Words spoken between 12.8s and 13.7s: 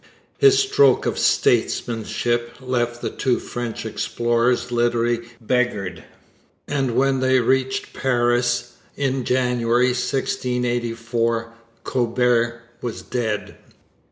was dead.